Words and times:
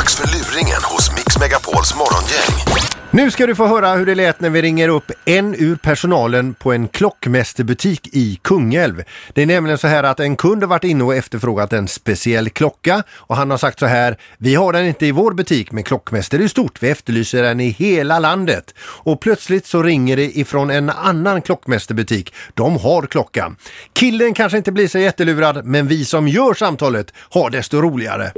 Dags 0.00 0.16
för 0.16 0.26
luringen 0.26 0.82
hos 0.82 1.12
Mix 1.12 1.38
Megapols 1.38 1.94
morgongäng. 1.94 2.84
Nu 3.10 3.30
ska 3.30 3.46
du 3.46 3.54
få 3.54 3.66
höra 3.66 3.94
hur 3.94 4.06
det 4.06 4.14
lät 4.14 4.40
när 4.40 4.50
vi 4.50 4.62
ringer 4.62 4.88
upp 4.88 5.10
en 5.24 5.54
ur 5.54 5.76
personalen 5.76 6.54
på 6.54 6.72
en 6.72 6.88
klockmästerbutik 6.88 8.08
i 8.12 8.38
Kungälv. 8.42 9.02
Det 9.32 9.42
är 9.42 9.46
nämligen 9.46 9.78
så 9.78 9.86
här 9.86 10.02
att 10.02 10.20
en 10.20 10.36
kund 10.36 10.62
har 10.62 10.68
varit 10.68 10.84
inne 10.84 11.04
och 11.04 11.14
efterfrågat 11.14 11.72
en 11.72 11.88
speciell 11.88 12.50
klocka 12.50 13.02
och 13.10 13.36
han 13.36 13.50
har 13.50 13.58
sagt 13.58 13.78
så 13.78 13.86
här, 13.86 14.16
vi 14.38 14.54
har 14.54 14.72
den 14.72 14.86
inte 14.86 15.06
i 15.06 15.12
vår 15.12 15.32
butik 15.32 15.72
men 15.72 15.84
klockmäster 15.84 16.38
är 16.38 16.48
stort, 16.48 16.82
vi 16.82 16.90
efterlyser 16.90 17.42
den 17.42 17.60
i 17.60 17.68
hela 17.68 18.18
landet. 18.18 18.74
Och 18.78 19.20
plötsligt 19.20 19.66
så 19.66 19.82
ringer 19.82 20.16
det 20.16 20.38
ifrån 20.38 20.70
en 20.70 20.90
annan 20.90 21.42
klockmästerbutik, 21.42 22.34
de 22.54 22.76
har 22.76 23.02
klockan. 23.06 23.56
Killen 23.92 24.34
kanske 24.34 24.58
inte 24.58 24.72
blir 24.72 24.88
så 24.88 24.98
jättelurad 24.98 25.64
men 25.64 25.88
vi 25.88 26.04
som 26.04 26.28
gör 26.28 26.54
samtalet 26.54 27.12
har 27.30 27.50
desto 27.50 27.80
roligare. 27.80 28.32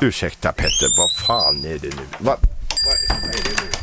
Ursäkta 0.00 0.52
Petter, 0.52 0.98
vad 0.98 1.10
fan 1.26 1.64
är 1.64 1.78
det 1.78 1.96
nu? 1.96 2.02
Va, 2.18 2.36
vad, 2.40 2.94
är, 2.94 3.22
vad 3.22 3.30
är 3.30 3.44
det 3.44 3.62
nu? 3.62 3.76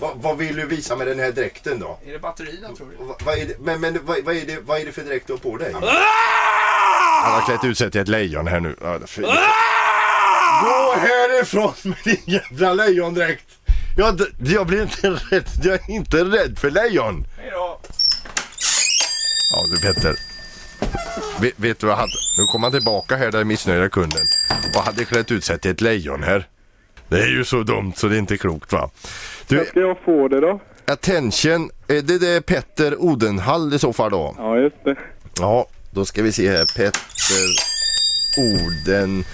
Va, 0.00 0.12
vad 0.14 0.36
vill 0.38 0.56
du 0.56 0.66
visa 0.66 0.96
med 0.96 1.06
den 1.06 1.18
här 1.18 1.32
dräkten 1.32 1.80
då? 1.80 1.98
Är 2.06 2.12
det 2.12 2.18
batterierna 2.18 2.68
tror 2.68 2.86
du? 2.98 3.04
Va, 3.04 3.16
vad 3.24 3.38
är 3.38 3.46
det, 3.46 3.54
men 3.60 3.80
men 3.80 3.98
vad, 4.04 4.24
vad, 4.24 4.36
är 4.36 4.46
det, 4.46 4.58
vad 4.60 4.80
är 4.80 4.84
det 4.84 4.92
för 4.92 5.02
dräkt 5.02 5.26
du 5.26 5.32
har 5.32 5.40
på 5.40 5.56
dig? 5.56 5.72
Han 5.72 7.32
har 7.32 7.46
klätt 7.46 7.64
ut 7.64 7.78
sig 7.78 7.90
till 7.90 8.00
ett 8.00 8.08
lejon 8.08 8.46
här 8.46 8.60
nu. 8.60 8.76
Ja, 8.80 8.98
fy. 9.06 9.22
Gå 10.62 10.94
härifrån 10.96 11.72
med 11.82 11.96
din 12.04 12.22
jävla 12.24 12.74
lejondräkt! 12.74 13.44
Jag, 13.96 14.20
jag 14.44 14.66
blir 14.66 14.82
inte 14.82 15.10
rädd, 15.10 15.44
jag 15.62 15.74
är 15.74 15.90
inte 15.90 16.24
rädd 16.24 16.58
för 16.58 16.70
lejon! 16.70 17.26
Hej 17.38 17.50
då! 17.50 17.80
Ja 19.50 19.66
du 19.74 19.82
Petter. 19.82 20.14
Vet, 21.40 21.52
vet 21.56 21.78
du 21.78 21.86
vad 21.86 21.96
han... 21.96 22.08
Nu 22.38 22.44
kommer 22.44 22.66
han 22.66 22.72
tillbaka 22.72 23.16
här 23.16 23.30
den 23.30 23.48
missnöjda 23.48 23.88
kunden. 23.88 24.20
Och 24.76 24.82
hade 24.82 25.04
klätt 25.04 25.30
ut 25.30 25.44
sig 25.44 25.58
till 25.58 25.70
ett 25.70 25.80
lejon 25.80 26.22
här. 26.22 26.48
Det 27.08 27.22
är 27.22 27.28
ju 27.28 27.44
så 27.44 27.62
dumt 27.62 27.92
så 27.96 28.08
det 28.08 28.16
är 28.16 28.18
inte 28.18 28.36
klokt 28.36 28.72
va. 28.72 28.90
Du, 29.48 29.64
ska 29.64 29.80
jag 29.80 29.98
få 30.04 30.28
det 30.28 30.40
då? 30.40 30.60
attention. 30.88 31.70
Är 31.88 32.02
det, 32.02 32.18
det 32.18 32.46
Petter 32.46 33.02
Odenhall 33.02 33.74
i 33.74 33.78
så 33.78 33.92
fall 33.92 34.10
då? 34.10 34.34
Ja, 34.38 34.58
just 34.58 34.84
det. 34.84 34.96
Ja, 35.38 35.66
då 35.90 36.04
ska 36.04 36.22
vi 36.22 36.32
se 36.32 36.50
här. 36.50 36.64
Petter 36.76 37.48
Oden... 38.38 39.24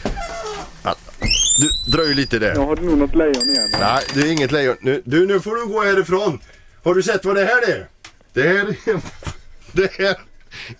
Du, 1.61 1.93
dröj 1.93 2.15
lite 2.15 2.39
där. 2.39 2.55
Jag 2.55 2.67
har 2.67 2.77
nog 2.77 2.99
något 2.99 3.15
lejon 3.15 3.43
igen. 3.43 3.69
Nej, 3.81 4.05
det 4.15 4.21
är 4.21 4.33
inget 4.33 4.53
lejon. 4.53 4.77
Nu, 4.81 5.03
du, 5.05 5.27
nu 5.27 5.41
får 5.41 5.57
du 5.57 5.67
gå 5.67 5.83
härifrån. 5.83 6.41
Har 6.84 6.95
du 6.95 7.03
sett 7.03 7.25
vad 7.25 7.37
det 7.37 7.45
här 7.45 7.71
är? 7.71 7.87
Det 8.33 8.43
här 8.43 8.55
är 8.55 8.95
en, 8.95 9.01
det 9.73 9.93
här 9.93 10.17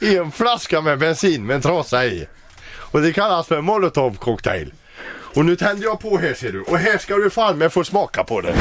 är 0.01 0.21
en 0.21 0.33
flaska 0.33 0.81
med 0.81 0.99
bensin 0.99 1.47
med 1.47 1.57
en 1.57 1.63
trasa 1.63 2.05
i. 2.07 2.27
Och 2.77 3.01
det 3.01 3.13
kallas 3.13 3.47
för 3.47 3.61
molotov 3.61 4.17
cocktail. 4.17 4.73
Och 5.35 5.45
nu 5.45 5.57
tänder 5.57 5.85
jag 5.85 6.01
på 6.01 6.19
här 6.19 6.35
ser 6.35 6.53
du. 6.53 6.63
Och 6.63 6.79
här 6.79 6.99
ska 6.99 7.17
du 7.17 7.31
fan 7.31 7.59
med 7.59 7.73
få 7.73 7.85
smaka 7.85 8.25
på 8.25 8.41
det. 8.41 8.55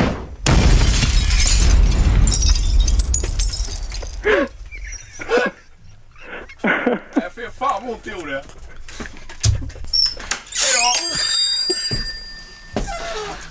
Nej, 7.15 7.29
för 7.35 7.49
fan 7.57 7.81
vad 7.85 7.91
ont 7.91 8.03
det 8.03 8.11
gjorde. 8.11 8.43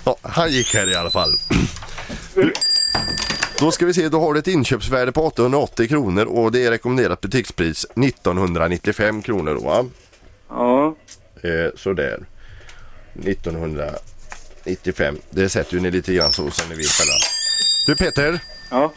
Ja, 0.05 0.15
han 0.21 0.51
gick 0.51 0.73
här 0.73 0.91
i 0.91 0.95
alla 0.95 1.09
fall. 1.09 1.29
Då 3.59 3.71
ska 3.71 3.85
vi 3.85 3.93
se, 3.93 4.09
då 4.09 4.19
har 4.19 4.33
du 4.33 4.39
ett 4.39 4.47
inköpsvärde 4.47 5.11
på 5.11 5.25
880 5.25 5.87
kronor 5.87 6.25
och 6.25 6.51
det 6.51 6.65
är 6.65 6.71
rekommenderat 6.71 7.21
butikspris 7.21 7.85
1995 7.85 9.21
kronor 9.21 9.53
då 9.53 9.61
va? 9.61 9.85
Ja. 10.49 10.95
Eh, 11.41 11.71
sådär. 11.75 12.19
1995. 13.25 15.17
Det 15.29 15.49
sätter 15.49 15.73
ju 15.73 15.79
ni 15.79 15.91
lite 15.91 16.13
grann 16.13 16.31
så 16.33 16.51
som 16.51 16.69
ni 16.69 16.75
vill 16.75 16.87
själva. 16.87 17.13
Du 17.87 17.95
Peter, 17.95 18.39
Ja. 18.71 18.93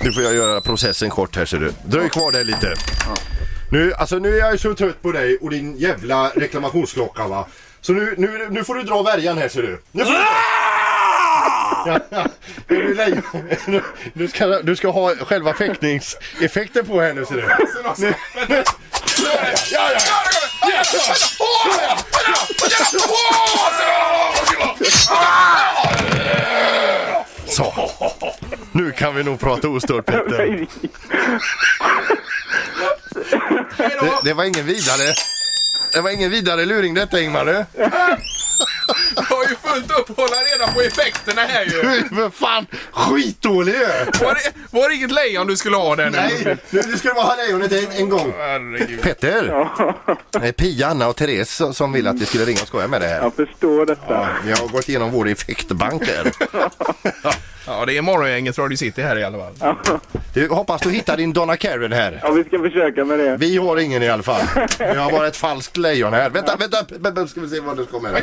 nu 0.00 0.12
får 0.12 0.22
jag 0.22 0.34
göra 0.34 0.60
processen 0.60 1.10
kort 1.10 1.36
här 1.36 1.44
ser 1.46 1.58
du. 1.58 1.72
Dröj 1.84 2.08
kvar 2.10 2.32
där 2.32 2.44
lite. 2.44 2.74
Nu, 3.70 3.92
alltså 3.94 4.18
nu 4.18 4.34
är 4.34 4.38
jag 4.38 4.52
ju 4.52 4.58
så 4.58 4.74
trött 4.74 5.02
på 5.02 5.12
dig 5.12 5.38
och 5.40 5.50
din 5.50 5.76
jävla 5.78 6.30
reklamationsklocka 6.30 7.26
va. 7.28 7.46
Så 7.80 7.92
nu, 7.92 8.14
nu, 8.18 8.46
nu 8.50 8.64
får 8.64 8.74
du 8.74 8.82
dra 8.82 9.02
värjan 9.02 9.38
här 9.38 9.48
ser 9.48 9.62
du. 9.62 9.82
Nu 9.92 10.04
får 10.04 10.12
du. 10.12 10.18
Ja, 11.86 11.98
ja. 12.10 12.26
Är 12.68 13.22
du? 13.66 13.82
Du 14.14 14.28
ska, 14.28 14.46
du 14.46 14.76
ska 14.76 14.88
ha 14.90 15.14
själva 15.16 15.54
fäktningseffekten 15.54 16.86
på 16.86 17.00
nu 17.00 17.24
ser 17.26 17.34
du. 17.34 17.42
Nu, 18.06 18.14
nu. 18.48 18.62
Ja, 19.18 19.48
ja, 19.72 19.90
ja. 19.92 20.00
Så. 27.46 27.90
Nu 28.72 28.92
kan 28.92 29.14
vi 29.14 29.22
nog 29.22 29.40
prata 29.40 29.68
ostört 29.68 30.06
Petter. 30.06 30.66
Det, 33.78 34.12
det 34.24 34.32
var 34.34 34.44
ingen 34.44 34.66
vidare. 34.66 35.14
Det 35.92 36.00
var 36.00 36.10
ingen 36.10 36.30
vidare 36.30 36.64
luring 36.64 36.94
detta 36.94 37.20
Ingmar. 37.20 37.44
du. 37.44 37.64
Jag 39.16 39.22
har 39.22 39.42
ju 39.44 39.54
fullt 39.56 39.90
upp 39.90 40.10
att 40.10 40.16
hålla 40.16 40.36
reda 40.36 40.72
på 40.72 40.80
effekterna 40.80 41.42
här 41.42 41.64
ju. 41.64 42.02
Men 42.10 42.30
fan, 42.30 42.66
skitdålig 42.92 43.72
ju! 43.74 43.86
Var 44.24 44.34
det, 44.34 44.52
var 44.70 44.88
det 44.88 44.94
inget 44.94 45.12
lejon 45.12 45.46
du 45.46 45.56
skulle 45.56 45.76
ha 45.76 45.96
där 45.96 46.10
nu? 46.10 46.16
Nej, 46.16 46.56
nu 46.70 46.82
nu 46.86 46.96
ska 46.96 47.08
det 47.08 47.14
vara 47.14 47.36
lejonet 47.36 47.72
en, 47.72 47.90
en 47.92 48.08
gång. 48.08 48.32
Herregud. 48.38 49.02
Petter! 49.02 49.68
Det 50.30 50.48
är 50.48 50.52
Pia, 50.52 50.86
Anna 50.88 51.08
och 51.08 51.16
Therese 51.16 51.62
som- 51.76 51.92
vill 51.92 52.06
att 52.06 52.16
vi 52.16 52.26
skulle 52.26 52.44
ringa 52.44 52.60
och 52.62 52.68
skoja 52.68 52.88
med 52.88 53.00
det 53.00 53.06
här. 53.06 53.20
Jag 53.22 53.34
förstår 53.34 53.86
detta. 53.86 54.28
Vi 54.44 54.50
har 54.52 54.68
gått 54.68 54.88
igenom 54.88 55.10
vår 55.10 55.28
effektbank 55.28 56.02
här. 56.06 56.32
Ja, 57.66 57.84
det 57.86 57.96
är 57.96 58.02
morgongänget 58.02 58.58
Radio 58.58 58.76
City 58.76 59.02
här 59.02 59.18
i 59.18 59.24
alla 59.24 59.38
fall. 59.38 59.74
Du, 60.34 60.48
hoppas 60.48 60.80
du 60.80 60.90
hittar 60.90 61.16
din 61.16 61.32
Donna 61.32 61.56
Karen 61.56 61.92
här. 61.92 62.20
Ja, 62.22 62.30
vi 62.30 62.44
ska 62.44 62.58
försöka 62.58 63.04
med 63.04 63.18
det. 63.18 63.36
Vi 63.36 63.56
har 63.56 63.76
ingen 63.76 64.02
i 64.02 64.08
alla 64.08 64.22
fall. 64.22 64.42
Vi 64.78 64.84
har 64.98 65.10
bara 65.10 65.26
ett 65.26 65.36
falskt 65.36 65.76
lejon 65.76 66.12
här. 66.12 66.30
Vänta, 66.30 66.56
vänta, 66.56 66.76
vänta 66.98 67.26
ska 67.26 67.40
vi 67.40 67.48
se 67.48 67.60
vad 67.60 67.76
det 67.76 67.84
kommer 67.84 68.08
här. 68.12 68.22